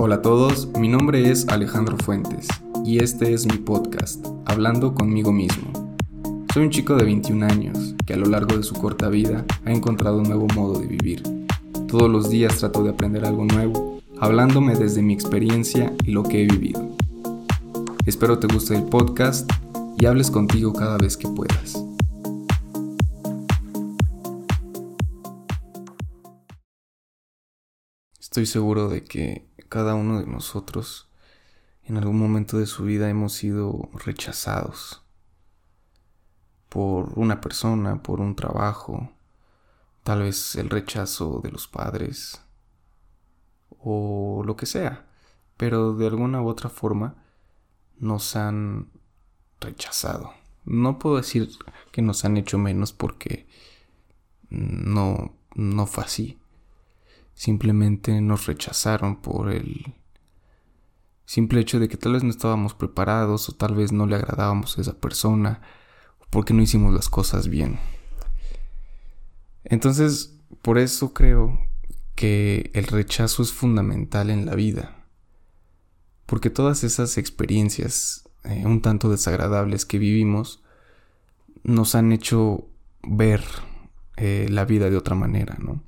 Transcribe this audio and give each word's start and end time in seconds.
Hola 0.00 0.14
a 0.14 0.22
todos, 0.22 0.68
mi 0.78 0.86
nombre 0.86 1.28
es 1.28 1.48
Alejandro 1.48 1.96
Fuentes 1.96 2.46
y 2.84 3.02
este 3.02 3.34
es 3.34 3.46
mi 3.46 3.58
podcast, 3.58 4.24
Hablando 4.44 4.94
conmigo 4.94 5.32
mismo. 5.32 5.72
Soy 6.54 6.62
un 6.62 6.70
chico 6.70 6.94
de 6.94 7.02
21 7.02 7.44
años 7.44 7.96
que 8.06 8.14
a 8.14 8.16
lo 8.16 8.26
largo 8.26 8.56
de 8.56 8.62
su 8.62 8.76
corta 8.76 9.08
vida 9.08 9.44
ha 9.64 9.72
encontrado 9.72 10.18
un 10.18 10.28
nuevo 10.28 10.46
modo 10.54 10.78
de 10.78 10.86
vivir. 10.86 11.24
Todos 11.88 12.08
los 12.08 12.30
días 12.30 12.58
trato 12.58 12.84
de 12.84 12.90
aprender 12.90 13.24
algo 13.24 13.44
nuevo, 13.44 14.00
hablándome 14.20 14.76
desde 14.76 15.02
mi 15.02 15.14
experiencia 15.14 15.92
y 16.04 16.12
lo 16.12 16.22
que 16.22 16.44
he 16.44 16.46
vivido. 16.46 16.88
Espero 18.06 18.38
te 18.38 18.46
guste 18.46 18.76
el 18.76 18.84
podcast 18.84 19.50
y 19.98 20.06
hables 20.06 20.30
contigo 20.30 20.72
cada 20.74 20.96
vez 20.96 21.16
que 21.16 21.26
puedas. 21.26 21.84
Estoy 28.20 28.46
seguro 28.46 28.88
de 28.88 29.02
que 29.02 29.48
cada 29.68 29.94
uno 29.94 30.20
de 30.20 30.26
nosotros 30.26 31.08
en 31.84 31.96
algún 31.96 32.18
momento 32.18 32.58
de 32.58 32.66
su 32.66 32.84
vida 32.84 33.08
hemos 33.08 33.32
sido 33.32 33.88
rechazados 33.94 35.02
por 36.68 37.18
una 37.18 37.40
persona, 37.40 38.02
por 38.02 38.20
un 38.20 38.36
trabajo, 38.36 39.10
tal 40.02 40.22
vez 40.22 40.54
el 40.56 40.68
rechazo 40.68 41.40
de 41.42 41.50
los 41.50 41.66
padres 41.66 42.42
o 43.78 44.42
lo 44.44 44.56
que 44.56 44.66
sea, 44.66 45.06
pero 45.56 45.94
de 45.94 46.06
alguna 46.06 46.42
u 46.42 46.48
otra 46.48 46.68
forma 46.68 47.16
nos 47.98 48.36
han 48.36 48.90
rechazado. 49.60 50.32
No 50.64 50.98
puedo 50.98 51.16
decir 51.16 51.50
que 51.90 52.02
nos 52.02 52.24
han 52.24 52.36
hecho 52.36 52.58
menos 52.58 52.92
porque 52.92 53.48
no, 54.50 55.34
no 55.54 55.86
fue 55.86 56.04
así. 56.04 56.37
Simplemente 57.38 58.20
nos 58.20 58.46
rechazaron 58.46 59.22
por 59.22 59.52
el 59.52 59.94
simple 61.24 61.60
hecho 61.60 61.78
de 61.78 61.88
que 61.88 61.96
tal 61.96 62.14
vez 62.14 62.24
no 62.24 62.30
estábamos 62.30 62.74
preparados 62.74 63.48
o 63.48 63.52
tal 63.52 63.76
vez 63.76 63.92
no 63.92 64.06
le 64.06 64.16
agradábamos 64.16 64.76
a 64.76 64.80
esa 64.80 64.98
persona 64.98 65.60
o 66.18 66.24
porque 66.30 66.52
no 66.52 66.62
hicimos 66.62 66.92
las 66.92 67.08
cosas 67.08 67.46
bien. 67.46 67.78
Entonces, 69.62 70.36
por 70.62 70.78
eso 70.78 71.14
creo 71.14 71.60
que 72.16 72.72
el 72.74 72.88
rechazo 72.88 73.44
es 73.44 73.52
fundamental 73.52 74.30
en 74.30 74.44
la 74.44 74.56
vida. 74.56 75.06
Porque 76.26 76.50
todas 76.50 76.82
esas 76.82 77.18
experiencias 77.18 78.28
eh, 78.42 78.66
un 78.66 78.82
tanto 78.82 79.10
desagradables 79.10 79.86
que 79.86 80.00
vivimos 80.00 80.64
nos 81.62 81.94
han 81.94 82.10
hecho 82.10 82.66
ver 83.04 83.44
eh, 84.16 84.48
la 84.50 84.64
vida 84.64 84.90
de 84.90 84.96
otra 84.96 85.14
manera, 85.14 85.56
¿no? 85.60 85.86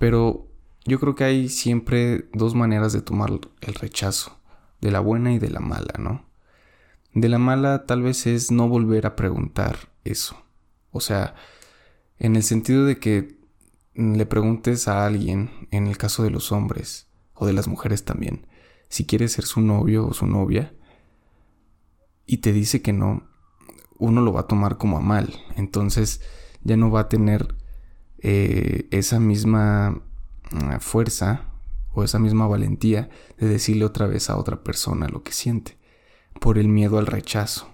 Pero 0.00 0.48
yo 0.86 0.98
creo 0.98 1.14
que 1.14 1.24
hay 1.24 1.50
siempre 1.50 2.30
dos 2.32 2.54
maneras 2.54 2.94
de 2.94 3.02
tomar 3.02 3.30
el 3.60 3.74
rechazo, 3.74 4.40
de 4.80 4.90
la 4.90 5.00
buena 5.00 5.34
y 5.34 5.38
de 5.38 5.50
la 5.50 5.60
mala, 5.60 5.92
¿no? 5.98 6.24
De 7.12 7.28
la 7.28 7.36
mala 7.36 7.84
tal 7.84 8.00
vez 8.00 8.26
es 8.26 8.50
no 8.50 8.66
volver 8.66 9.04
a 9.04 9.14
preguntar 9.14 9.90
eso. 10.04 10.42
O 10.90 11.00
sea, 11.00 11.34
en 12.18 12.34
el 12.34 12.42
sentido 12.42 12.86
de 12.86 12.98
que 12.98 13.36
le 13.92 14.24
preguntes 14.24 14.88
a 14.88 15.04
alguien, 15.04 15.68
en 15.70 15.86
el 15.86 15.98
caso 15.98 16.22
de 16.22 16.30
los 16.30 16.50
hombres, 16.50 17.06
o 17.34 17.44
de 17.44 17.52
las 17.52 17.68
mujeres 17.68 18.06
también, 18.06 18.46
si 18.88 19.04
quiere 19.04 19.28
ser 19.28 19.44
su 19.44 19.60
novio 19.60 20.06
o 20.06 20.14
su 20.14 20.26
novia 20.26 20.72
y 22.24 22.38
te 22.38 22.54
dice 22.54 22.80
que 22.80 22.94
no, 22.94 23.28
uno 23.98 24.22
lo 24.22 24.32
va 24.32 24.40
a 24.40 24.46
tomar 24.46 24.78
como 24.78 24.96
a 24.96 25.02
mal. 25.02 25.34
Entonces 25.56 26.22
ya 26.64 26.78
no 26.78 26.90
va 26.90 27.00
a 27.00 27.08
tener 27.10 27.59
eh, 28.22 28.86
esa 28.90 29.18
misma 29.18 30.02
mm, 30.50 30.78
fuerza 30.80 31.46
o 31.92 32.04
esa 32.04 32.18
misma 32.18 32.46
valentía 32.46 33.08
de 33.38 33.48
decirle 33.48 33.84
otra 33.84 34.06
vez 34.06 34.30
a 34.30 34.36
otra 34.36 34.62
persona 34.62 35.08
lo 35.08 35.22
que 35.22 35.32
siente 35.32 35.78
por 36.40 36.58
el 36.58 36.68
miedo 36.68 36.98
al 36.98 37.06
rechazo. 37.06 37.68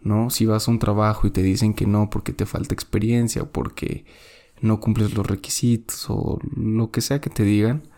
¿No? 0.00 0.30
Si 0.30 0.46
vas 0.46 0.68
a 0.68 0.70
un 0.70 0.78
trabajo 0.78 1.26
y 1.26 1.30
te 1.30 1.42
dicen 1.42 1.74
que 1.74 1.86
no 1.86 2.10
porque 2.10 2.32
te 2.32 2.46
falta 2.46 2.74
experiencia 2.74 3.42
o 3.42 3.50
porque 3.50 4.04
no 4.60 4.78
cumples 4.78 5.14
los 5.14 5.26
requisitos 5.26 6.06
o 6.08 6.38
lo 6.54 6.90
que 6.92 7.00
sea 7.00 7.20
que 7.20 7.30
te 7.30 7.42
digan, 7.42 7.88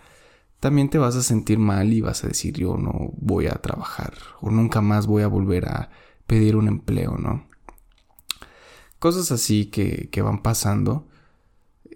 también 0.60 0.88
te 0.88 0.98
vas 0.98 1.16
a 1.16 1.22
sentir 1.22 1.58
mal 1.58 1.92
y 1.92 2.00
vas 2.00 2.24
a 2.24 2.28
decir 2.28 2.54
yo 2.54 2.76
no 2.78 3.10
voy 3.18 3.46
a 3.46 3.60
trabajar 3.60 4.14
o 4.40 4.50
nunca 4.50 4.80
más 4.80 5.06
voy 5.06 5.22
a 5.22 5.28
volver 5.28 5.68
a 5.68 5.90
pedir 6.26 6.56
un 6.56 6.68
empleo, 6.68 7.18
¿no? 7.18 7.46
Cosas 8.98 9.30
así 9.30 9.66
que 9.66 10.22
van 10.22 10.42
pasando 10.42 11.08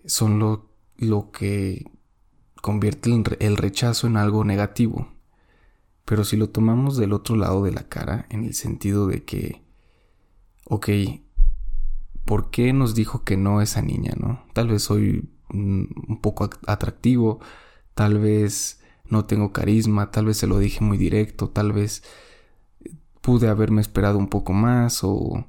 son 0.04 0.38
lo, 0.38 0.70
lo 0.96 1.30
que 1.30 1.90
convierte 2.60 3.10
el 3.40 3.56
rechazo 3.56 4.06
en 4.06 4.16
algo 4.16 4.44
negativo. 4.44 5.08
Pero 6.04 6.24
si 6.24 6.36
lo 6.36 6.50
tomamos 6.50 6.96
del 6.96 7.12
otro 7.12 7.36
lado 7.36 7.62
de 7.62 7.72
la 7.72 7.88
cara, 7.88 8.26
en 8.30 8.44
el 8.44 8.54
sentido 8.54 9.06
de 9.06 9.24
que, 9.24 9.62
ok, 10.64 10.88
¿por 12.24 12.50
qué 12.50 12.72
nos 12.72 12.94
dijo 12.94 13.24
que 13.24 13.36
no 13.36 13.60
esa 13.60 13.82
niña, 13.82 14.14
no? 14.18 14.44
Tal 14.52 14.68
vez 14.68 14.82
soy 14.82 15.28
un 15.52 16.18
poco 16.22 16.48
atractivo, 16.66 17.40
tal 17.94 18.18
vez 18.18 18.80
no 19.08 19.26
tengo 19.26 19.52
carisma, 19.52 20.10
tal 20.10 20.26
vez 20.26 20.38
se 20.38 20.46
lo 20.46 20.58
dije 20.58 20.82
muy 20.82 20.98
directo, 20.98 21.50
tal 21.50 21.72
vez 21.72 22.02
pude 23.20 23.48
haberme 23.48 23.80
esperado 23.80 24.18
un 24.18 24.28
poco 24.28 24.52
más 24.52 25.04
o 25.04 25.46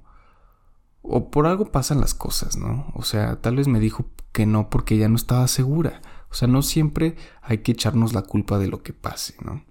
o 1.03 1.29
por 1.29 1.45
algo 1.45 1.65
pasan 1.71 1.99
las 1.99 2.13
cosas, 2.13 2.57
¿no? 2.57 2.87
O 2.95 3.03
sea, 3.03 3.41
tal 3.41 3.57
vez 3.57 3.67
me 3.67 3.79
dijo 3.79 4.07
que 4.31 4.45
no 4.45 4.69
porque 4.69 4.97
ya 4.97 5.09
no 5.09 5.15
estaba 5.15 5.47
segura. 5.47 6.01
O 6.31 6.33
sea, 6.33 6.47
no 6.47 6.63
siempre 6.63 7.15
hay 7.41 7.59
que 7.59 7.73
echarnos 7.73 8.13
la 8.13 8.23
culpa 8.23 8.57
de 8.57 8.67
lo 8.67 8.81
que 8.81 8.93
pase, 8.93 9.35
¿no? 9.43 9.63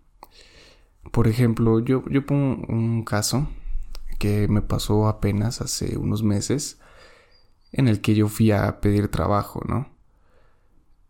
Por 1.10 1.26
ejemplo, 1.26 1.80
yo, 1.80 2.04
yo 2.08 2.24
pongo 2.24 2.64
un 2.68 3.02
caso 3.02 3.48
que 4.18 4.46
me 4.46 4.62
pasó 4.62 5.08
apenas 5.08 5.60
hace 5.60 5.96
unos 5.96 6.22
meses 6.22 6.78
en 7.72 7.88
el 7.88 8.00
que 8.02 8.14
yo 8.14 8.28
fui 8.28 8.52
a 8.52 8.80
pedir 8.80 9.08
trabajo, 9.08 9.62
¿no? 9.66 9.88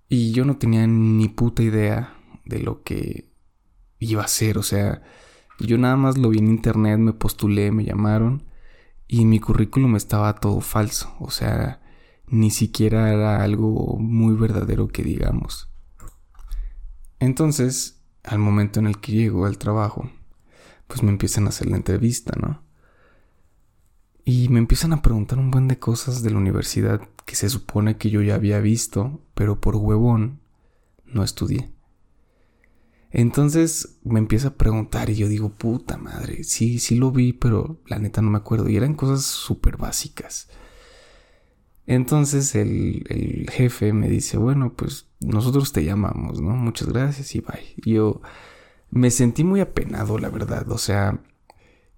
Y 0.09 0.33
yo 0.33 0.45
no 0.45 0.57
tenía 0.57 0.87
ni 0.87 1.29
puta 1.29 1.63
idea 1.63 2.15
de 2.45 2.61
lo 2.61 2.83
que 2.85 3.29
iba 3.99 4.23
a 4.23 4.27
hacer. 4.27 4.57
O 4.57 4.63
sea, 4.63 5.03
yo 5.59 5.79
nada 5.79 5.97
más 5.97 6.17
lo 6.17 6.29
vi 6.29 6.39
en 6.39 6.47
internet, 6.47 6.99
me 6.99 7.13
postulé, 7.13 7.73
me 7.73 7.85
llamaron 7.85 8.45
y 9.13 9.27
mi 9.27 9.41
currículum 9.41 9.97
estaba 9.97 10.37
todo 10.37 10.63
falso. 10.63 11.15
O 11.21 11.31
sea, 11.31 11.83
ni 12.29 12.51
siquiera 12.51 13.13
era 13.13 13.43
algo 13.43 13.99
muy 13.99 14.35
verdadero 14.35 14.89
que 14.89 15.03
digamos. 15.03 15.71
Entonces, 17.19 18.01
al 18.25 18.39
momento 18.39 18.81
en 18.81 18.87
el 18.87 19.01
que 19.01 19.13
llego 19.13 19.45
al 19.45 19.59
trabajo, 19.59 20.11
pues 20.87 21.03
me 21.03 21.11
empiezan 21.11 21.45
a 21.45 21.51
hacer 21.51 21.69
la 21.69 21.77
entrevista, 21.77 22.33
¿no? 22.41 22.63
Y 24.25 24.49
me 24.49 24.61
empiezan 24.61 24.95
a 24.95 25.03
preguntar 25.03 25.39
un 25.39 25.51
buen 25.51 25.69
de 25.69 25.79
cosas 25.79 26.23
de 26.23 26.31
la 26.31 26.39
universidad 26.39 27.03
que 27.27 27.37
se 27.37 27.51
supone 27.51 27.99
que 27.99 28.09
yo 28.09 28.23
ya 28.23 28.37
había 28.37 28.61
visto, 28.61 29.21
pero 29.35 29.61
por 29.61 29.77
huevón 29.77 30.41
no 31.05 31.23
estudié. 31.23 31.71
Entonces 33.13 33.99
me 34.05 34.19
empieza 34.19 34.49
a 34.49 34.55
preguntar 34.55 35.11
y 35.11 35.17
yo 35.17 35.29
digo, 35.29 35.51
puta 35.51 35.99
madre, 35.99 36.45
sí, 36.45 36.79
sí 36.79 36.97
lo 36.97 37.13
vi, 37.13 37.35
pero 37.35 37.79
la 37.87 37.99
neta 37.99 38.23
no 38.23 38.31
me 38.31 38.39
acuerdo. 38.39 38.69
Y 38.71 38.77
eran 38.77 38.95
cosas 38.95 39.23
súper 39.23 39.77
básicas. 39.77 40.49
Entonces 41.87 42.55
el, 42.55 43.05
el, 43.11 43.51
jefe 43.51 43.93
me 43.93 44.09
dice, 44.09 44.39
bueno, 44.39 44.73
pues 44.75 45.09
nosotros 45.21 45.73
te 45.73 45.85
llamamos, 45.85 46.41
¿no? 46.41 46.57
Muchas 46.57 46.89
gracias 46.89 47.35
y 47.35 47.41
bye. 47.41 47.75
yo 47.85 48.23
me 48.91 49.11
sentí 49.11 49.45
muy 49.45 49.61
apenado, 49.61 50.19
la 50.19 50.31
verdad. 50.31 50.71
O 50.71 50.79
sea, 50.79 51.21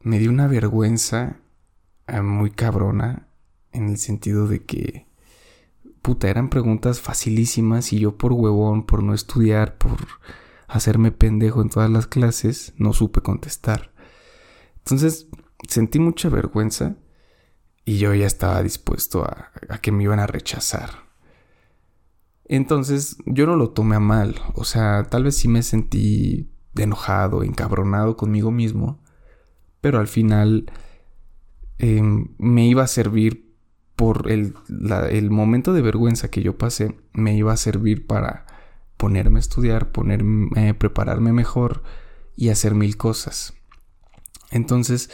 me 0.01 0.19
dio 0.19 0.31
una 0.31 0.49
vergüenza 0.49 1.41
eh, 2.09 2.23
muy 2.23 2.51
cabrona 2.51 3.29
en 3.73 3.89
el 3.89 3.99
sentido 3.99 4.49
de 4.49 4.65
que 4.65 5.07
puta 6.03 6.29
eran 6.29 6.51
preguntas 6.51 7.01
facilísimas 7.01 7.93
y 7.93 8.01
yo 8.01 8.17
por 8.17 8.33
huevón, 8.33 8.85
por 8.85 9.03
no 9.03 9.15
estudiar, 9.15 9.79
por 9.79 9.99
hacerme 10.77 11.13
pendejo 11.13 11.63
en 11.63 11.71
todas 11.71 11.91
las 11.91 12.07
clases, 12.07 12.75
no 12.77 12.93
supe 12.93 13.21
contestar. 13.21 13.93
Entonces 14.79 15.29
sentí 15.69 15.99
mucha 15.99 16.29
vergüenza 16.29 16.97
y 17.85 17.99
yo 17.99 18.15
ya 18.15 18.27
estaba 18.27 18.63
dispuesto 18.63 19.25
a, 19.25 19.51
que 19.81 19.93
me 19.93 20.05
iban 20.05 20.21
a 20.21 20.27
rechazar. 20.27 21.05
Entonces 22.47 23.17
yo 23.25 23.47
no 23.47 23.57
lo 23.57 23.71
tomé 23.71 23.97
a 23.97 24.01
mal, 24.01 24.37
o 24.55 24.65
sea, 24.65 25.05
tal 25.05 25.25
vez 25.25 25.37
sí 25.37 25.49
me 25.49 25.63
sentí 25.63 26.51
enojado, 26.77 27.43
encabronado 27.43 28.17
conmigo 28.17 28.51
mismo, 28.51 29.03
pero 29.81 29.99
al 29.99 30.09
final 30.09 30.67
Em, 31.79 32.29
me 32.39 32.67
iba 32.67 32.85
a 32.85 32.87
servir 32.87 33.53
por 33.97 34.31
el, 34.31 34.55
el, 35.11 35.31
momento 35.31 35.73
de 35.73 35.83
vergüenza 35.83 36.31
que 36.31 36.43
yo 36.43 36.57
pasé, 36.57 36.97
me 37.13 37.37
iba 37.37 37.53
a 37.53 37.57
servir 37.57 38.07
para 38.07 38.47
ponerme 38.97 39.39
a 39.39 39.41
estudiar, 39.41 39.93
ponerme, 39.93 40.75
prepararme 40.75 41.33
mejor 41.33 41.83
y 42.37 42.49
hacer 42.49 42.75
mil 42.75 42.97
cosas. 42.97 43.55
Entonces, 44.51 45.11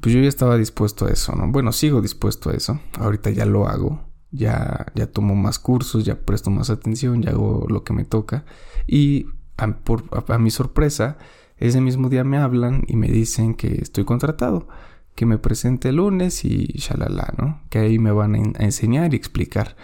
pues 0.00 0.14
yo 0.14 0.20
ya 0.20 0.28
estaba 0.28 0.56
dispuesto 0.56 1.06
a 1.06 1.10
eso, 1.10 1.34
¿no? 1.34 1.50
Bueno, 1.50 1.72
sigo 1.72 2.00
dispuesto 2.00 2.50
a 2.50 2.54
eso. 2.54 2.80
Ahorita 2.98 3.30
ya 3.30 3.46
lo 3.46 3.68
hago. 3.68 4.10
ya, 4.30 4.86
ya 4.94 5.06
tomo 5.08 5.34
más 5.34 5.58
cursos, 5.58 6.04
ya 6.04 6.20
presto 6.22 6.50
más 6.50 6.70
atención, 6.70 7.22
ya 7.22 7.30
hago 7.30 7.66
lo 7.68 7.84
que 7.84 7.92
me 7.92 8.04
toca. 8.04 8.44
Y 8.86 9.26
a, 9.56 10.38
mi 10.38 10.50
sorpresa, 10.50 11.18
ese 11.56 11.80
mismo 11.80 12.08
día 12.08 12.24
me 12.24 12.38
hablan 12.38 12.84
y 12.86 12.96
me 12.96 13.08
dicen 13.08 13.54
que 13.54 13.78
estoy 13.80 14.04
contratado, 14.04 14.68
que 15.14 15.26
me 15.26 15.38
presente 15.38 15.90
el 15.90 15.96
lunes 15.96 16.44
y 16.44 16.66
shalala, 16.78 17.34
¿no? 17.38 17.60
Que 17.68 17.80
ahí 17.80 17.98
me 17.98 18.12
van 18.12 18.34
a, 18.34 18.64
enseñar 18.64 19.12
y 19.12 19.16
explicar. 19.16 19.76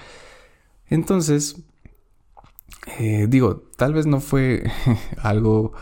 Entonces, 0.87 1.63
eh, 2.99 3.27
digo, 3.29 3.69
tal 3.77 3.93
vez 3.93 4.07
no 4.07 4.21
fue 4.21 4.65
algo, 5.23 5.73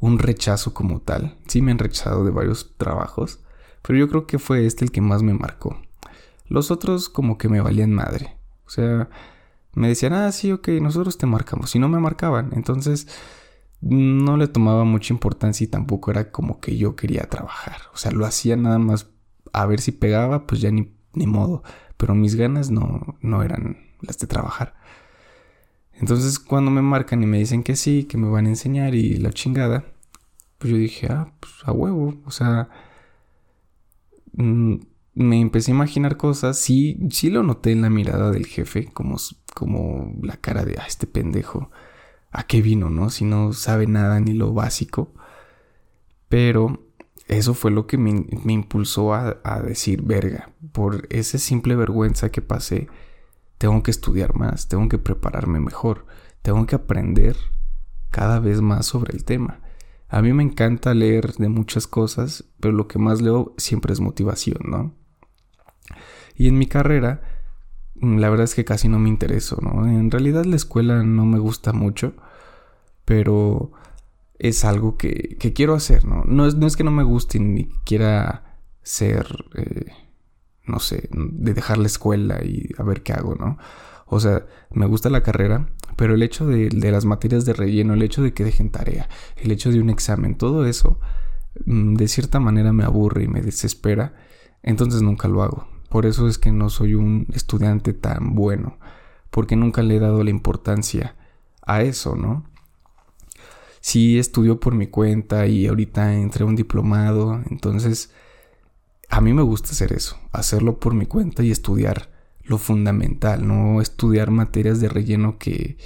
un 0.00 0.18
rechazo 0.18 0.74
como 0.74 1.00
tal. 1.00 1.36
Sí 1.46 1.62
me 1.62 1.72
han 1.72 1.78
rechazado 1.78 2.24
de 2.24 2.30
varios 2.30 2.74
trabajos, 2.76 3.40
pero 3.82 3.98
yo 3.98 4.08
creo 4.08 4.26
que 4.26 4.38
fue 4.38 4.66
este 4.66 4.84
el 4.84 4.90
que 4.90 5.00
más 5.00 5.22
me 5.22 5.34
marcó. 5.34 5.80
Los 6.46 6.70
otros 6.70 7.08
como 7.08 7.38
que 7.38 7.48
me 7.48 7.60
valían 7.60 7.92
madre. 7.92 8.38
O 8.66 8.70
sea, 8.70 9.08
me 9.74 9.88
decían, 9.88 10.12
ah, 10.14 10.32
sí, 10.32 10.52
ok, 10.52 10.68
nosotros 10.80 11.18
te 11.18 11.26
marcamos. 11.26 11.74
Y 11.74 11.78
no 11.78 11.88
me 11.88 12.00
marcaban. 12.00 12.50
Entonces, 12.54 13.06
no 13.80 14.36
le 14.36 14.48
tomaba 14.48 14.84
mucha 14.84 15.12
importancia 15.14 15.64
y 15.64 15.68
tampoco 15.68 16.10
era 16.10 16.30
como 16.30 16.60
que 16.60 16.76
yo 16.76 16.96
quería 16.96 17.28
trabajar. 17.28 17.76
O 17.94 17.96
sea, 17.96 18.10
lo 18.10 18.26
hacía 18.26 18.56
nada 18.56 18.78
más 18.78 19.10
a 19.52 19.66
ver 19.66 19.80
si 19.80 19.92
pegaba, 19.92 20.46
pues 20.46 20.60
ya 20.60 20.70
ni, 20.70 20.92
ni 21.14 21.26
modo. 21.26 21.62
Pero 21.96 22.14
mis 22.14 22.34
ganas 22.34 22.70
no, 22.70 23.16
no 23.20 23.42
eran 23.42 23.78
las 24.00 24.18
de 24.18 24.26
trabajar. 24.26 24.74
Entonces, 26.00 26.38
cuando 26.38 26.70
me 26.70 26.82
marcan 26.82 27.22
y 27.22 27.26
me 27.26 27.38
dicen 27.38 27.62
que 27.62 27.76
sí, 27.76 28.04
que 28.04 28.18
me 28.18 28.28
van 28.28 28.46
a 28.46 28.50
enseñar 28.50 28.94
y 28.94 29.16
la 29.16 29.32
chingada, 29.32 29.84
pues 30.58 30.72
yo 30.72 30.78
dije, 30.78 31.08
ah, 31.10 31.32
pues 31.40 31.54
a 31.64 31.72
huevo. 31.72 32.14
O 32.24 32.30
sea, 32.30 32.68
mm, 34.34 34.76
me 35.14 35.40
empecé 35.40 35.72
a 35.72 35.74
imaginar 35.74 36.16
cosas. 36.16 36.58
Sí, 36.58 36.98
sí 37.10 37.30
lo 37.30 37.42
noté 37.42 37.72
en 37.72 37.82
la 37.82 37.90
mirada 37.90 38.30
del 38.30 38.46
jefe, 38.46 38.86
como, 38.92 39.16
como 39.54 40.14
la 40.22 40.36
cara 40.36 40.64
de, 40.64 40.76
ah, 40.78 40.84
este 40.86 41.06
pendejo, 41.06 41.70
¿a 42.30 42.44
qué 42.44 42.62
vino, 42.62 42.90
no? 42.90 43.10
Si 43.10 43.24
no 43.24 43.52
sabe 43.52 43.86
nada 43.86 44.20
ni 44.20 44.34
lo 44.34 44.52
básico. 44.52 45.12
Pero 46.28 46.86
eso 47.26 47.54
fue 47.54 47.70
lo 47.70 47.86
que 47.86 47.98
me, 47.98 48.10
impulsó 48.52 49.14
a, 49.14 49.38
a, 49.44 49.62
decir, 49.62 50.02
verga, 50.02 50.52
por 50.72 51.06
esa 51.10 51.38
simple 51.38 51.74
vergüenza 51.76 52.30
que 52.30 52.42
pasé, 52.42 52.88
tengo 53.58 53.82
que 53.82 53.90
estudiar 53.90 54.34
más, 54.34 54.68
tengo 54.68 54.88
que 54.88 54.98
prepararme 54.98 55.60
mejor, 55.60 56.06
tengo 56.42 56.66
que 56.66 56.76
aprender 56.76 57.36
cada 58.10 58.40
vez 58.40 58.60
más 58.60 58.86
sobre 58.86 59.14
el 59.14 59.24
tema. 59.24 59.60
A 60.08 60.22
mí 60.22 60.32
me 60.32 60.42
encanta 60.42 60.94
leer 60.94 61.34
de 61.34 61.48
muchas 61.48 61.86
cosas, 61.86 62.44
pero 62.60 62.72
lo 62.72 62.88
que 62.88 62.98
más 62.98 63.20
leo 63.20 63.54
siempre 63.58 63.92
es 63.92 64.00
motivación, 64.00 64.60
¿no? 64.64 64.94
Y 66.34 66.48
en 66.48 66.56
mi 66.56 66.66
carrera, 66.66 67.20
mm, 67.96 68.18
la 68.18 68.30
verdad 68.30 68.44
es 68.44 68.54
que 68.54 68.64
casi 68.64 68.88
no 68.88 68.98
me 68.98 69.08
intereso, 69.08 69.58
¿no? 69.60 69.86
En 69.86 70.10
realidad 70.10 70.44
la 70.44 70.56
escuela 70.56 71.02
no 71.02 71.26
me 71.26 71.38
gusta 71.38 71.72
mucho, 71.72 72.14
pero 73.04 73.72
es 74.38 74.64
algo 74.64 74.96
que, 74.96 75.36
quiero 75.54 75.74
hacer, 75.74 76.04
¿no? 76.04 76.24
No 76.24 76.46
es, 76.46 76.54
no 76.54 76.66
es 76.66 76.76
que 76.76 76.84
no 76.84 76.90
me 76.90 77.02
guste 77.02 77.40
ni 77.40 77.66
quiera 77.84 78.60
ser, 78.82 79.26
eh, 79.54 79.86
no 80.68 80.78
sé, 80.80 81.08
de 81.12 81.54
dejar 81.54 81.78
la 81.78 81.86
escuela 81.86 82.44
y 82.44 82.70
a 82.78 82.82
ver 82.82 83.02
qué 83.02 83.12
hago, 83.12 83.34
¿no? 83.34 83.58
O 84.06 84.20
sea, 84.20 84.46
me 84.70 84.86
gusta 84.86 85.10
la 85.10 85.22
carrera, 85.22 85.68
pero 85.96 86.14
el 86.14 86.22
hecho 86.22 86.46
de, 86.46 86.68
de, 86.70 86.92
las 86.92 87.04
materias 87.04 87.44
de 87.44 87.52
relleno, 87.52 87.94
el 87.94 88.02
hecho 88.02 88.22
de 88.22 88.32
que 88.32 88.44
dejen 88.44 88.70
tarea, 88.70 89.08
el 89.36 89.50
hecho 89.50 89.70
de 89.70 89.80
un 89.80 89.90
examen, 89.90 90.36
todo 90.36 90.66
eso, 90.66 90.98
mm, 91.66 91.94
de 91.94 92.08
cierta 92.08 92.40
manera 92.40 92.72
me 92.72 92.84
aburre 92.84 93.24
y 93.24 93.28
me 93.28 93.42
desespera, 93.42 94.14
entonces 94.62 95.02
nunca 95.02 95.28
lo 95.28 95.42
hago. 95.42 95.68
Por 95.88 96.06
eso 96.06 96.28
es 96.28 96.38
que 96.38 96.52
no 96.52 96.70
soy 96.70 96.94
un 96.94 97.26
estudiante 97.32 97.92
tan 97.92 98.34
bueno, 98.34 98.78
porque 99.30 99.56
nunca 99.56 99.82
le 99.82 99.96
he 99.96 100.00
dado 100.00 100.22
la 100.24 100.30
importancia 100.30 101.16
a 101.62 101.82
eso, 101.82 102.16
¿no? 102.16 102.44
Sí 103.80 104.18
estudio 104.18 104.58
por 104.60 104.74
mi 104.74 104.88
cuenta 104.88 105.46
y 105.46 105.66
ahorita 105.66 106.14
entré 106.14 106.44
a 106.44 106.46
un 106.46 106.56
diplomado, 106.56 107.40
entonces 107.50 108.12
a 109.08 109.20
mí 109.20 109.32
me 109.32 109.42
gusta 109.42 109.70
hacer 109.70 109.92
eso, 109.92 110.18
hacerlo 110.32 110.78
por 110.78 110.94
mi 110.94 111.06
cuenta 111.06 111.42
y 111.42 111.50
estudiar 111.50 112.10
lo 112.42 112.58
fundamental, 112.58 113.46
no 113.46 113.80
estudiar 113.80 114.30
materias 114.30 114.80
de 114.80 114.88
relleno 114.88 115.38
que 115.38 115.76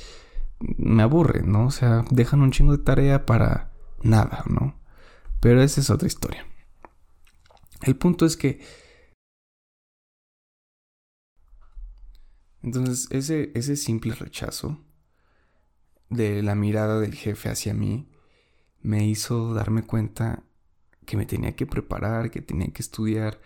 me 0.60 1.02
aburren, 1.02 1.50
¿no? 1.50 1.66
O 1.66 1.70
sea, 1.70 2.04
dejan 2.10 2.42
un 2.42 2.52
chingo 2.52 2.76
de 2.76 2.84
tarea 2.84 3.26
para 3.26 3.72
nada, 4.02 4.44
¿no? 4.48 4.80
Pero 5.40 5.62
esa 5.62 5.80
es 5.80 5.90
otra 5.90 6.06
historia. 6.06 6.46
El 7.82 7.96
punto 7.96 8.26
es 8.26 8.36
que 8.36 8.60
Entonces, 12.62 13.08
ese, 13.10 13.50
ese 13.54 13.76
simple 13.76 14.14
rechazo 14.14 14.78
de 16.10 16.42
la 16.42 16.54
mirada 16.54 17.00
del 17.00 17.14
jefe 17.14 17.48
hacia 17.48 17.74
mí 17.74 18.08
me 18.80 19.06
hizo 19.06 19.52
darme 19.52 19.82
cuenta 19.82 20.44
que 21.06 21.16
me 21.16 21.26
tenía 21.26 21.54
que 21.56 21.66
preparar, 21.66 22.30
que 22.30 22.42
tenía 22.42 22.68
que 22.72 22.82
estudiar, 22.82 23.40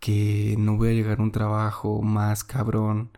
que 0.00 0.56
no 0.58 0.76
voy 0.76 0.90
a 0.90 0.92
llegar 0.92 1.20
a 1.20 1.22
un 1.22 1.32
trabajo 1.32 2.02
más 2.02 2.44
cabrón 2.44 3.10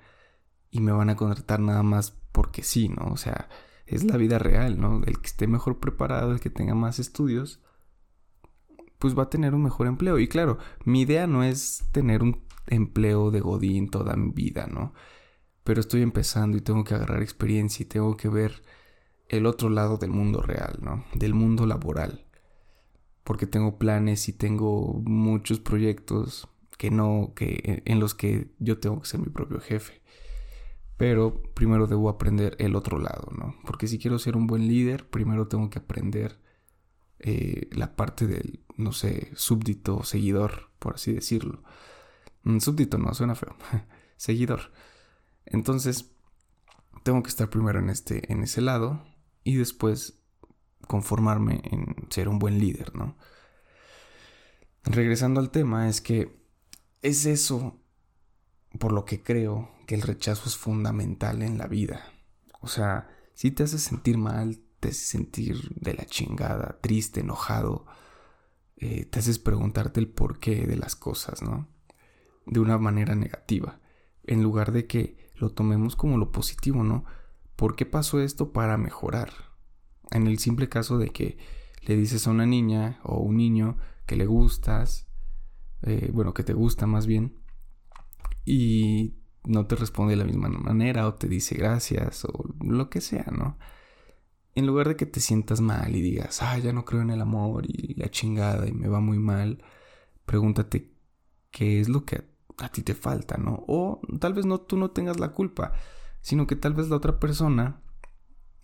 y 0.71 0.81
me 0.81 0.93
van 0.93 1.11
a 1.11 1.17
contratar 1.17 1.61
nada 1.61 1.83
más 1.83 2.13
porque 2.33 2.63
sí, 2.63 2.89
¿no? 2.89 3.07
O 3.13 3.17
sea, 3.17 3.49
es 3.87 4.05
la 4.05 4.17
vida 4.17 4.39
real, 4.39 4.81
¿no? 4.81 5.03
El 5.05 5.21
que 5.21 5.27
esté 5.27 5.47
mejor 5.47 5.79
preparado, 5.79 6.33
el 6.33 6.41
que 6.41 6.51
tenga 6.51 6.75
más 6.75 6.99
estudios, 6.99 7.61
pues 8.99 9.17
va 9.17 9.25
a 9.25 9.31
tener 9.31 9.55
un 9.55 9.63
mejor 9.63 9.87
empleo. 9.87 10.19
Y 10.19 10.29
claro, 10.29 10.59
mi 10.85 11.03
idea 11.03 11.27
no 11.27 11.45
es 11.45 11.85
tener 11.93 12.23
un 12.23 12.43
empleo 12.67 13.31
de 13.31 13.41
Godín 13.41 13.91
toda 13.91 14.17
mi 14.17 14.31
vida, 14.31 14.67
¿no? 14.67 14.95
Pero 15.63 15.81
estoy 15.81 16.03
empezando 16.03 16.57
y 16.57 16.61
tengo 16.61 16.85
que 16.85 16.95
agarrar 16.95 17.23
experiencia 17.23 17.83
y 17.85 17.87
tengo 17.87 18.17
que 18.17 18.29
ver 18.29 18.63
el 19.29 19.47
otro 19.47 19.71
lado 19.71 19.97
del 19.97 20.11
mundo 20.11 20.43
real, 20.43 20.79
¿no? 20.83 21.05
Del 21.15 21.35
mundo 21.35 21.67
laboral. 21.67 22.24
Porque 23.25 23.47
tengo 23.47 23.79
planes 23.79 24.29
y 24.29 24.33
tengo 24.33 25.03
muchos 25.05 25.59
proyectos 25.61 26.49
que 26.77 26.91
no, 26.91 27.33
que 27.35 27.83
en 27.85 28.01
los 28.01 28.15
que 28.15 28.53
yo 28.59 28.79
tengo 28.79 29.01
que 29.01 29.09
ser 29.09 29.21
mi 29.21 29.31
propio 29.31 29.61
jefe. 29.61 30.03
Pero 30.97 31.43
primero 31.55 31.87
debo 31.87 32.09
aprender 32.09 32.57
el 32.59 32.77
otro 32.77 32.99
lado, 32.99 33.33
¿no? 33.37 33.57
Porque 33.65 33.89
si 33.89 33.99
quiero 33.99 34.19
ser 34.19 34.37
un 34.37 34.47
buen 34.47 34.69
líder, 34.69 35.09
primero 35.09 35.49
tengo 35.49 35.69
que 35.71 35.81
aprender 35.81 36.39
eh, 37.19 37.69
la 37.73 37.97
parte 37.97 38.27
del, 38.27 38.65
no 38.77 38.93
sé, 38.93 39.33
súbdito, 39.35 40.05
seguidor, 40.05 40.71
por 40.79 40.95
así 40.95 41.13
decirlo. 41.13 41.63
Un 42.45 42.61
súbdito 42.61 42.99
no, 42.99 43.13
suena 43.15 43.35
feo. 43.35 43.57
Seguidor. 44.17 44.73
Entonces, 45.47 46.13
tengo 47.03 47.23
que 47.23 47.29
estar 47.29 47.51
primero 47.51 47.79
en, 47.79 47.91
este, 47.91 48.31
en 48.33 48.43
ese 48.43 48.61
lado 48.61 49.05
y 49.43 49.57
después 49.57 50.23
conformarme 50.87 51.61
en 51.65 51.95
ser 52.11 52.29
un 52.29 52.39
buen 52.39 52.59
líder, 52.59 52.95
¿no? 52.95 53.17
Regresando 54.85 55.41
al 55.41 55.51
tema, 55.51 55.89
es 55.89 56.01
que 56.01 56.37
es 57.03 57.27
eso 57.27 57.81
por 58.79 58.93
lo 58.93 59.05
que 59.05 59.23
creo 59.23 59.71
que 59.87 59.95
el 59.95 60.03
rechazo 60.03 60.49
es 60.49 60.57
fundamental 60.57 61.43
en 61.43 61.59
la 61.59 61.67
vida. 61.67 62.05
O 62.61 62.69
sea, 62.69 63.09
si 63.35 63.51
te 63.51 63.63
hace 63.63 63.79
sentir 63.79 64.19
mal, 64.19 64.61
te 64.81 64.89
hace 64.89 65.05
sentir 65.05 65.71
de 65.77 65.95
la 65.95 66.05
chingada, 66.05 66.79
triste, 66.81 67.21
enojado, 67.21 67.87
eh, 68.77 69.05
te 69.05 69.21
haces 69.21 69.39
preguntarte 69.39 70.01
el 70.01 70.09
porqué 70.09 70.67
de 70.67 70.77
las 70.77 70.97
cosas, 70.97 71.43
¿no? 71.43 71.69
de 72.47 72.61
una 72.61 72.79
manera 72.79 73.15
negativa, 73.15 73.81
en 74.25 74.43
lugar 74.43 74.73
de 74.73 74.87
que 74.87 75.31
lo 75.35 75.51
tomemos 75.51 75.97
como 75.97 76.19
lo 76.19 76.31
positivo, 76.31 76.83
¿no? 76.83 77.05
¿Por 77.57 77.77
qué 77.77 77.87
pasó 77.87 78.21
esto 78.21 78.53
para 78.53 78.77
mejorar? 78.77 79.33
En 80.11 80.27
el 80.27 80.39
simple 80.39 80.69
caso 80.69 80.99
de 80.99 81.11
que 81.11 81.39
le 81.83 81.97
dices 81.97 82.27
a 82.27 82.31
una 82.31 82.47
niña 82.47 83.01
o 83.03 83.19
un 83.19 83.37
niño 83.37 83.77
que 84.07 84.17
le 84.17 84.27
gustas, 84.27 85.07
eh, 85.83 86.11
bueno, 86.13 86.35
que 86.35 86.45
te 86.45 86.53
gusta 86.53 86.87
más 86.87 87.07
bien, 87.07 87.39
y 88.45 89.15
no 89.45 89.67
te 89.67 89.77
responde 89.77 90.13
de 90.13 90.17
la 90.17 90.25
misma 90.25 90.49
manera 90.49 91.07
o 91.07 91.15
te 91.15 91.29
dice 91.29 91.55
gracias 91.55 92.25
o 92.25 92.45
lo 92.61 92.91
que 92.91 93.01
sea, 93.01 93.27
¿no? 93.31 93.59
En 94.55 94.67
lugar 94.67 94.89
de 94.89 94.97
que 94.97 95.07
te 95.07 95.21
sientas 95.21 95.61
mal 95.61 95.95
y 95.97 96.01
digas, 96.01 96.41
ah, 96.43 96.59
ya 96.59 96.73
no 96.73 96.85
creo 96.85 97.03
en 97.03 97.11
el 97.11 97.21
amor 97.21 97.65
y 97.67 97.95
la 97.95 98.09
chingada 98.09 98.69
y 98.69 98.73
me 98.73 98.89
va 98.89 99.01
muy 99.01 99.19
mal, 99.19 99.63
pregúntate 100.25 100.93
qué 101.51 101.81
es 101.81 101.89
lo 101.89 102.05
que 102.05 102.25
a 102.59 102.69
ti 102.69 102.83
te 102.83 102.95
falta, 102.95 103.37
¿no? 103.37 103.65
O 103.67 104.01
tal 104.21 104.35
vez 104.35 104.47
no 104.47 104.61
tú 104.61 104.77
no 104.77 104.91
tengas 104.91 105.19
la 105.19 105.33
culpa, 105.33 105.73
sino 106.21 106.47
que 106.47 106.57
tal 106.57 106.75
vez 106.75 106.89
la 106.89 106.97
otra 106.97 107.19
persona 107.19 107.83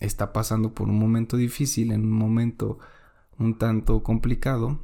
está 0.01 0.33
pasando 0.33 0.75
por 0.75 0.89
un 0.89 0.99
momento 0.99 1.37
difícil, 1.37 1.93
en 1.93 2.03
un 2.03 2.13
momento 2.13 2.79
un 3.39 3.59
tanto 3.59 4.03
complicado, 4.03 4.81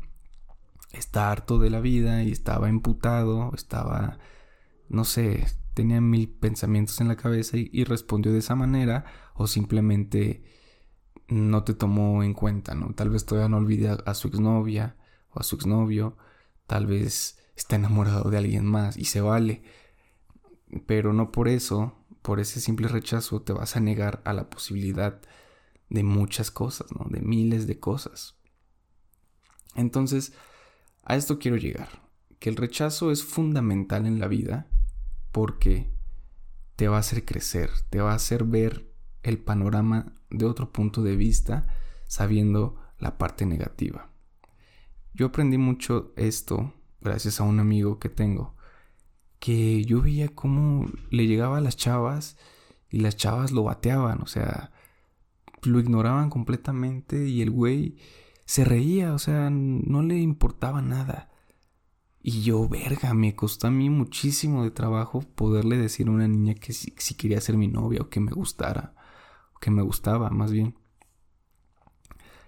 está 0.93 1.31
harto 1.31 1.59
de 1.59 1.71
la 1.71 1.81
vida 1.81 2.23
y 2.23 2.33
estaba 2.33 2.69
imputado, 2.69 3.53
estaba, 3.55 4.19
no 4.89 5.05
sé, 5.05 5.47
tenía 5.75 6.01
mil 6.01 6.29
pensamientos 6.29 7.01
en 7.01 7.09
la 7.09 7.17
cabeza 7.17 7.57
y, 7.59 7.85
respondió 7.85 8.33
de 8.33 8.39
esa 8.39 8.55
manera 8.55 9.05
o 9.35 9.47
simplemente 9.47 10.45
no 11.29 11.65
te 11.65 11.75
tomó 11.75 12.23
en 12.23 12.35
cuenta, 12.35 12.75
¿no? 12.75 12.95
Tal 12.95 13.11
vez 13.11 13.27
todavía 13.27 13.49
no 13.49 13.59
olvide 13.59 13.97
a 14.05 14.15
su 14.15 14.29
exnovia 14.29 14.97
o 15.33 15.41
a 15.41 15.43
su 15.43 15.57
exnovio, 15.57 16.17
tal 16.67 16.87
vez 16.87 17.39
está 17.57 17.77
enamorado 17.77 18.31
de 18.31 18.39
alguien 18.39 18.65
más 18.65 18.97
y 18.97 19.05
se 19.05 19.21
vale. 19.21 19.63
Pero 20.87 21.13
no 21.13 21.31
por 21.31 21.49
eso, 21.49 21.95
por 22.27 22.41
ese 22.41 22.61
simple 22.61 22.89
rechazo, 22.89 23.41
te 23.41 23.53
vas 23.53 23.77
a 23.77 23.81
negar 23.81 24.21
a 24.25 24.33
la 24.33 24.51
posibilidad 24.51 25.21
de 25.89 26.03
muchas 26.03 26.51
cosas. 26.51 26.89
De 27.09 27.21
miles 27.21 27.69
de 27.69 27.79
cosas. 27.79 28.35
Entonces, 29.77 30.33
a 31.05 31.15
esto 31.15 31.39
quiero 31.39 31.57
llegar. 31.57 32.03
Que 32.41 32.51
el 32.51 32.57
rechazo 32.57 33.13
es 33.13 33.23
fundamental 33.23 34.07
en 34.07 34.19
la 34.19 34.27
vida 34.27 34.67
porque 35.31 35.89
te 36.75 36.89
va 36.89 36.97
a 36.97 37.01
hacer 37.01 37.25
crecer, 37.25 37.71
te 37.91 38.01
va 38.01 38.11
a 38.11 38.17
hacer 38.17 38.43
ver 38.43 38.93
el 39.23 39.39
panorama 39.39 40.13
de 40.29 40.47
otro 40.47 40.73
punto 40.73 41.05
de 41.05 41.15
vista, 41.15 41.69
sabiendo 42.09 42.75
la 42.99 43.19
parte 43.19 43.47
negativa. 43.47 44.11
Yo 45.15 45.27
aprendí 45.27 45.59
mucho 45.59 46.13
esto 46.17 46.75
gracias 47.01 47.39
a 47.39 47.45
un 47.45 47.61
amigo 47.61 48.01
que 48.01 48.09
tengo, 48.09 48.56
que 49.47 49.85
yo 49.85 50.03
veía 50.03 50.35
cómo 50.35 50.91
le 51.09 51.29
llegaba 51.29 51.59
a 51.59 51.61
las 51.61 51.77
chavas 51.77 52.37
y 52.91 52.99
las 52.99 53.17
chavas 53.17 53.53
lo 53.53 53.63
bateaban, 53.63 54.21
o 54.21 54.27
sea, 54.27 54.73
lo 55.63 55.79
ignoraban 55.79 56.31
completamente 56.31 57.29
y 57.29 57.43
el 57.43 57.53
güey 57.53 57.97
se 58.45 58.65
reía, 58.65 59.15
o 59.15 59.21
sea, 59.21 59.49
no 59.49 60.03
le 60.03 60.19
importaba 60.19 60.83
nada. 60.83 61.31
Y 62.21 62.43
yo, 62.43 62.69
verga, 62.69 63.15
me 63.15 63.37
costó 63.37 63.69
a 63.69 63.71
mí 63.71 63.89
muchísimo 63.89 64.65
de 64.65 64.73
trabajo 64.73 65.21
poderle 65.21 65.77
decir 65.77 66.09
a 66.09 66.11
una 66.11 66.27
niña 66.27 66.55
que 66.55 66.73
si, 66.73 66.91
quería 67.15 67.41
ser 67.41 67.57
mi 67.57 67.69
novia 67.69 68.01
o 68.03 68.09
que 68.09 68.19
me 68.19 68.33
gustara, 68.33 68.97
o 69.55 69.61
que 69.61 69.71
me 69.71 69.83
gustaba, 69.83 70.29
más 70.31 70.51
bien. 70.51 70.77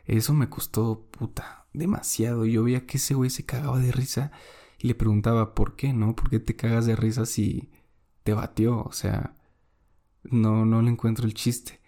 Eso 0.05 0.35
me 0.35 0.49
costó, 0.49 1.07
puta, 1.13 1.69
demasiado. 1.73 2.45
Yo 2.45 2.65
veía 2.65 2.87
que 2.87 2.97
ese 2.97 3.15
güey 3.15 3.31
se 3.31 3.45
cagaba 3.45 3.79
de 3.79 3.93
risa 3.93 4.33
y 4.79 4.89
le 4.89 4.95
preguntaba, 4.95 5.55
¿por 5.55 5.77
qué, 5.77 5.93
no? 5.93 6.15
¿Por 6.15 6.31
qué 6.31 6.41
te 6.41 6.57
cagas 6.57 6.87
de 6.87 6.97
risa 6.97 7.27
si 7.27 7.71
te 8.23 8.33
batió? 8.33 8.83
O 8.83 8.93
sea, 8.93 9.35
no, 10.25 10.65
no 10.65 10.83
le 10.83 10.91
encuentro 10.91 11.27
el 11.27 11.35
chiste. 11.35 11.81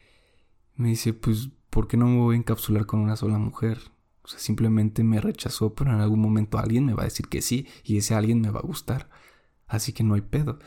Me 0.75 0.89
dice, 0.91 1.13
pues, 1.15 1.51
¿por 1.71 1.89
qué 1.89 1.97
no 1.97 2.07
me 2.07 2.19
voy 2.19 2.37
a 2.37 2.39
encapsular 2.39 2.87
con 2.87 3.01
una 3.01 3.17
sola 3.17 3.39
mujer? 3.39 3.79
O 4.23 4.29
sea, 4.29 4.41
simplemente 4.41 5.05
me 5.05 5.21
rechazó, 5.21 5.75
pero 5.75 5.93
en 5.93 6.01
algún 6.01 6.21
momento 6.21 6.59
alguien 6.59 6.85
me 6.85 6.95
va 6.95 7.03
a 7.03 7.07
decir 7.07 7.29
que 7.29 7.43
sí 7.43 7.67
y 7.85 7.97
ese 7.99 8.15
alguien 8.15 8.41
me 8.41 8.51
va 8.51 8.61
a 8.61 8.67
gustar. 8.67 9.09
Así 9.67 9.93
que 9.93 10.05
no 10.05 10.15
hay 10.15 10.23
pedo. 10.23 10.59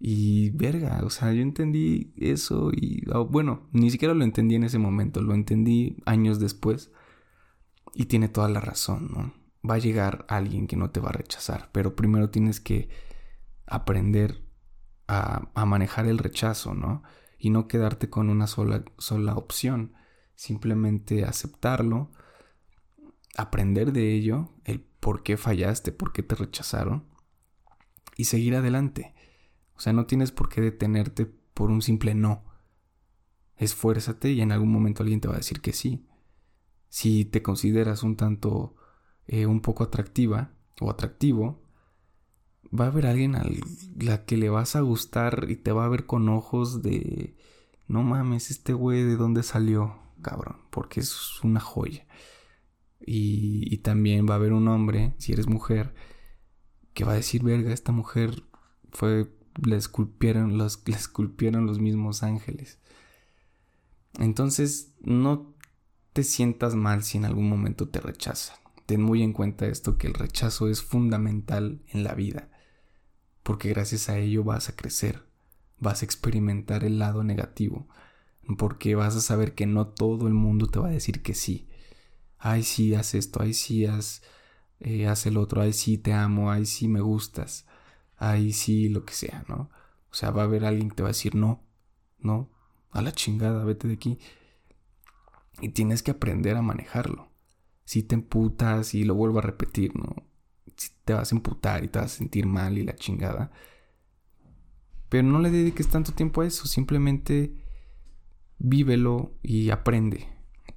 Y 0.00 0.50
verga, 0.50 1.00
o 1.04 1.10
sea, 1.10 1.32
yo 1.32 1.42
entendí 1.42 2.12
eso 2.16 2.72
y 2.72 3.04
ah, 3.12 3.20
bueno, 3.20 3.68
ni 3.72 3.90
siquiera 3.90 4.14
lo 4.14 4.24
entendí 4.24 4.56
en 4.56 4.64
ese 4.64 4.78
momento, 4.78 5.22
lo 5.22 5.34
entendí 5.34 5.96
años 6.06 6.40
después. 6.40 6.90
Y 7.94 8.06
tiene 8.06 8.28
toda 8.28 8.48
la 8.48 8.60
razón, 8.60 9.10
¿no? 9.12 9.41
Va 9.68 9.74
a 9.74 9.78
llegar 9.78 10.26
alguien 10.28 10.66
que 10.66 10.76
no 10.76 10.90
te 10.90 11.00
va 11.00 11.10
a 11.10 11.12
rechazar, 11.12 11.70
pero 11.72 11.94
primero 11.94 12.30
tienes 12.30 12.60
que 12.60 12.88
aprender 13.66 14.42
a, 15.08 15.64
manejar 15.66 16.06
el 16.06 16.18
rechazo, 16.18 16.74
¿no? 16.74 17.02
Y 17.38 17.50
no 17.50 17.68
quedarte 17.68 18.08
con 18.08 18.30
una 18.30 18.46
sola, 18.46 18.84
sola 18.98 19.34
opción, 19.36 19.94
simplemente 20.34 21.24
aceptarlo, 21.24 22.10
aprender 23.36 23.92
de 23.92 24.12
ello, 24.12 24.48
el 24.64 24.80
por 24.80 25.22
qué 25.22 25.36
fallaste, 25.36 25.92
por 25.92 26.12
qué 26.12 26.22
te 26.22 26.34
rechazaron 26.34 27.04
y 28.16 28.24
seguir 28.24 28.54
adelante. 28.54 29.14
O 29.74 29.80
sea, 29.80 29.92
no 29.92 30.06
tienes 30.06 30.32
por 30.32 30.48
qué 30.48 30.60
detenerte 30.60 31.26
por 31.26 31.70
un 31.70 31.82
simple 31.82 32.14
no. 32.14 32.44
Esfuérzate 33.56 34.30
y 34.32 34.40
en 34.40 34.52
algún 34.52 34.70
momento 34.72 35.02
alguien 35.02 35.20
te 35.20 35.28
va 35.28 35.34
a 35.34 35.38
decir 35.38 35.60
que 35.60 35.72
sí. 35.72 36.06
Si 36.88 37.24
te 37.24 37.42
consideras 37.42 38.02
un 38.02 38.16
tanto, 38.16 38.76
eh, 39.26 39.46
un 39.46 39.60
poco 39.60 39.84
atractiva 39.84 40.52
o 40.80 40.90
atractivo, 40.90 41.62
va 42.78 42.86
a 42.86 42.88
haber 42.88 43.06
alguien 43.06 43.34
a 43.36 43.44
la 43.98 44.24
que 44.24 44.36
le 44.36 44.48
vas 44.48 44.76
a 44.76 44.80
gustar 44.80 45.46
y 45.48 45.56
te 45.56 45.72
va 45.72 45.84
a 45.84 45.88
ver 45.88 46.06
con 46.06 46.28
ojos 46.28 46.82
de, 46.82 47.36
no 47.88 48.02
mames, 48.02 48.50
este 48.50 48.72
güey 48.72 49.02
de 49.02 49.16
dónde 49.16 49.42
salió, 49.42 49.98
cabrón, 50.22 50.56
porque 50.70 51.00
es 51.00 51.42
una 51.42 51.60
joya. 51.60 52.06
Y, 53.04 53.76
también 53.78 54.28
va 54.28 54.34
a 54.34 54.36
haber 54.36 54.52
un 54.52 54.68
hombre, 54.68 55.14
si 55.18 55.32
eres 55.32 55.48
mujer, 55.48 55.92
que 56.94 57.04
va 57.04 57.12
a 57.12 57.16
decir, 57.16 57.42
verga, 57.42 57.72
esta 57.72 57.90
mujer 57.90 58.44
fue, 58.92 59.28
la 59.60 59.76
esculpieron 59.76 60.56
los, 60.56 60.82
la 60.86 60.96
esculpieron 60.96 61.66
los 61.66 61.80
mismos 61.80 62.22
ángeles. 62.22 62.78
Entonces, 64.18 64.94
no 65.00 65.54
te 66.12 66.22
sientas 66.22 66.74
mal 66.74 67.02
si 67.02 67.18
en 67.18 67.24
algún 67.24 67.48
momento 67.48 67.88
te 67.88 68.00
rechazan. 68.00 68.56
Ten 68.92 69.02
muy 69.02 69.22
en 69.22 69.32
cuenta 69.32 69.64
esto, 69.66 69.96
que 69.96 70.06
el 70.06 70.14
rechazo 70.14 70.68
es 70.68 70.82
fundamental 70.82 71.80
en 71.88 72.04
la 72.04 72.14
vida, 72.14 72.50
porque 73.42 73.70
gracias 73.70 74.10
a 74.10 74.18
ello 74.18 74.44
vas 74.44 74.68
a 74.68 74.76
crecer, 74.76 75.24
vas 75.78 76.02
a 76.02 76.04
experimentar 76.04 76.84
el 76.84 76.98
lado 76.98 77.24
negativo, 77.24 77.88
porque 78.58 78.94
vas 78.94 79.16
a 79.16 79.22
saber 79.22 79.54
que 79.54 79.64
no 79.64 79.86
todo 79.86 80.26
el 80.26 80.34
mundo 80.34 80.66
te 80.66 80.78
va 80.78 80.88
a 80.88 80.92
decir 80.92 81.22
que 81.22 81.34
sí 81.34 81.68
ay 82.42 82.64
sí, 82.64 82.94
haz 82.94 83.14
esto, 83.14 83.40
ay 83.40 83.54
sí, 83.54 83.86
haz, 83.86 84.22
eh, 84.80 85.06
haz 85.06 85.26
el 85.26 85.36
otro, 85.36 85.62
ay 85.62 85.72
sí, 85.72 85.96
te 85.96 86.12
amo, 86.12 86.50
ay 86.50 86.66
sí, 86.66 86.88
me 86.88 87.00
gustas, 87.00 87.66
ay 88.16 88.52
sí, 88.52 88.88
lo 88.88 89.04
que 89.04 89.14
sea, 89.14 89.44
¿no? 89.48 89.70
O 90.10 90.14
sea, 90.14 90.30
va 90.32 90.42
a 90.42 90.44
haber 90.46 90.64
alguien 90.64 90.90
que 90.90 90.96
te 90.96 91.02
va 91.04 91.10
a 91.10 91.12
decir, 91.16 91.36
no, 91.36 91.62
no, 92.18 92.50
a 92.90 93.00
la 93.00 93.12
chingada, 93.12 93.64
vete 93.64 93.88
de 93.88 93.94
aquí. 93.94 94.18
Y 95.60 95.70
tienes 95.70 96.02
que 96.02 96.10
aprender 96.10 96.56
a 96.56 96.62
manejarlo. 96.62 97.28
Si 97.92 98.02
te 98.02 98.14
emputas 98.14 98.94
y 98.94 99.04
lo 99.04 99.14
vuelvo 99.14 99.40
a 99.40 99.42
repetir, 99.42 99.94
¿no? 99.94 100.16
Si 100.78 100.88
te 101.04 101.12
vas 101.12 101.30
a 101.30 101.34
emputar 101.34 101.84
y 101.84 101.88
te 101.88 101.98
vas 101.98 102.14
a 102.14 102.16
sentir 102.16 102.46
mal 102.46 102.78
y 102.78 102.84
la 102.84 102.94
chingada. 102.94 103.52
Pero 105.10 105.24
no 105.24 105.38
le 105.40 105.50
dediques 105.50 105.88
tanto 105.88 106.12
tiempo 106.12 106.40
a 106.40 106.46
eso, 106.46 106.64
simplemente 106.66 107.54
vívelo 108.56 109.34
y 109.42 109.68
aprende 109.68 110.26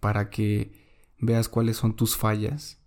para 0.01 0.29
que 0.29 0.73
veas 1.17 1.47
cuáles 1.47 1.77
son 1.77 1.95
tus 1.95 2.17
fallas 2.17 2.81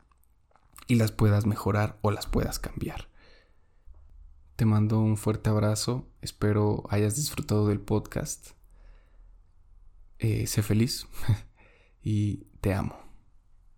y 0.86 0.96
las 0.96 1.10
puedas 1.10 1.46
mejorar 1.46 1.98
o 2.02 2.10
las 2.10 2.26
puedas 2.26 2.58
cambiar. 2.58 3.08
Te 4.56 4.66
mando 4.66 5.00
un 5.00 5.16
fuerte 5.16 5.48
abrazo, 5.48 6.06
espero 6.20 6.84
hayas 6.90 7.16
disfrutado 7.16 7.66
del 7.66 7.80
podcast. 7.80 8.48
Eh, 10.18 10.46
sé 10.46 10.62
feliz 10.62 11.06
y 12.02 12.44
te 12.60 12.74
amo. 12.74 13.07